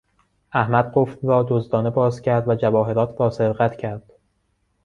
[0.51, 4.11] احمد قفل را دزدانه باز کرد و جواهرات را سرقت کرد.